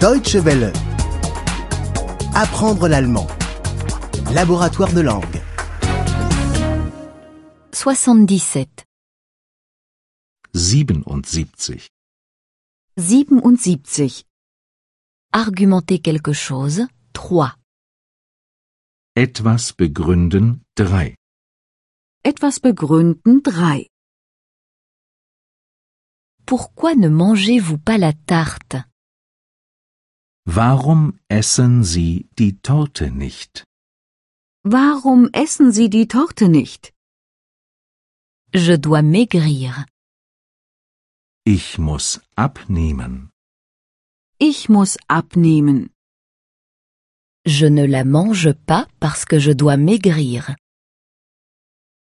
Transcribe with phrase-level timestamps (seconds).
[0.00, 0.74] Deutsche Welle.
[2.34, 3.26] Apprendre l'allemand.
[4.34, 5.40] Laboratoire de langue.
[7.72, 8.84] 77.
[10.52, 11.88] 77.
[12.98, 14.24] 77.
[15.32, 16.86] Argumenter quelque chose.
[17.14, 17.54] 3.
[19.16, 21.14] Etwas begründen 3.
[22.22, 23.86] Etwas begründen 3.
[26.44, 28.84] Pourquoi ne mangez-vous pas la tarte?
[30.48, 33.64] Warum essen Sie die Torte nicht?
[34.62, 36.92] Warum essen Sie die Torte nicht?
[38.54, 39.86] Je dois maigrir.
[41.44, 43.30] Ich muss abnehmen.
[44.38, 45.90] Ich muss abnehmen.
[47.44, 50.54] Je ne la mange pas parce que je dois maigrir.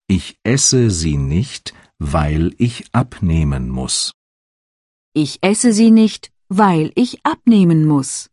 [0.08, 4.14] Ich esse sie nicht, weil ich abnehmen muss.
[5.14, 8.30] Ich esse sie nicht, weil ich abnehmen muss.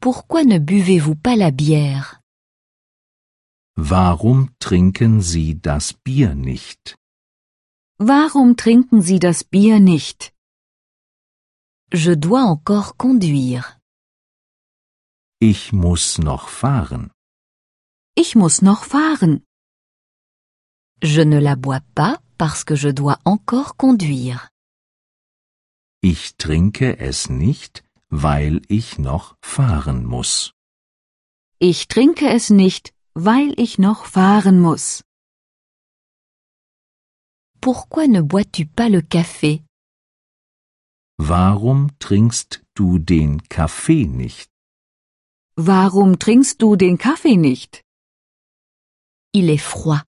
[0.00, 2.20] Pourquoi ne buvez-vous pas la bière
[3.76, 6.96] Warum trinken Sie das Bier nicht?
[7.98, 10.32] Warum trinken Sie das Bier nicht?
[11.92, 13.78] Je dois encore conduire.
[15.40, 17.10] Ich muss noch fahren.
[18.14, 19.42] Ich muss noch fahren.
[21.02, 24.51] Je ne la bois pas parce que je dois encore conduire.
[26.04, 30.52] Ich trinke es nicht, weil ich noch fahren muss.
[31.60, 35.04] Ich trinke es nicht, weil ich noch fahren muss.
[37.60, 39.62] Pourquoi ne bois-tu pas le café
[41.18, 44.50] Warum trinkst du den Kaffee nicht?
[45.54, 47.84] Warum trinkst du den Kaffee nicht?
[49.32, 50.02] Il est froid.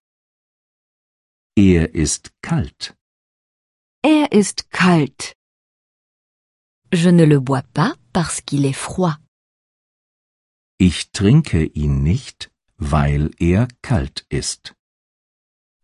[1.55, 2.97] Er ist kalt.
[4.03, 5.37] Er ist kalt.
[6.91, 9.17] Je ne le bois pas parce qu'il est froid.
[10.77, 14.73] Ich trinke ihn nicht, weil er kalt ist.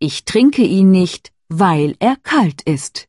[0.00, 3.08] Ich trinke ihn nicht, weil er kalt ist.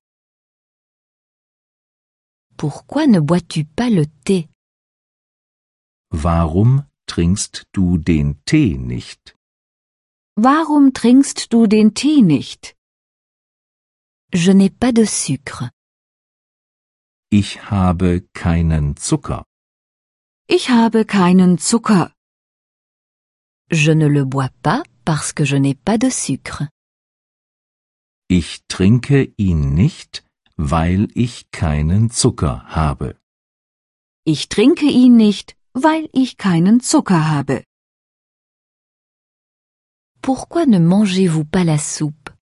[2.57, 4.47] Pourquoi ne bois-tu pas le thé
[6.09, 9.35] Warum trinkst du den Tee nicht?
[10.35, 12.75] Warum trinkst du den Tee nicht?
[14.33, 15.72] Je n'ai pas de sucre.
[17.41, 19.43] Ich habe keinen Zucker.
[20.47, 22.13] Ich habe keinen Zucker.
[23.71, 26.67] Je ne le bois pas parce que je n'ai pas de sucre.
[28.29, 30.23] Ich trinke ihn nicht,
[30.57, 33.15] weil ich keinen Zucker habe.
[34.25, 37.63] Ich trinke ihn nicht, weil ich keinen Zucker habe.
[40.21, 42.37] Pourquoi ne mangez-vous pas la soupe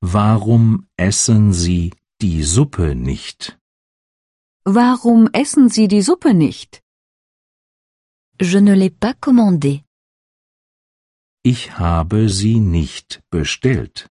[0.00, 1.90] Warum essen Sie
[2.22, 3.58] die Suppe nicht?
[4.64, 6.80] Warum essen Sie die Suppe nicht?
[8.40, 9.82] Je ne l'ai pas commandée.
[11.44, 14.08] Ich habe sie nicht bestellt.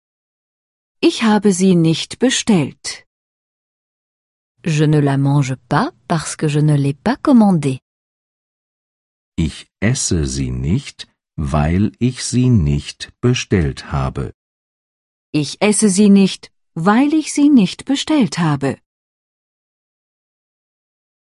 [1.00, 3.04] Ich habe sie nicht bestellt.
[4.64, 7.78] Je ne la mange pas parce que je ne l'ai pas commandée.
[9.36, 14.32] Ich esse sie nicht, weil ich sie nicht bestellt habe.
[15.32, 16.50] Ich esse sie nicht,
[16.86, 18.78] weil ich sie nicht bestellt habe.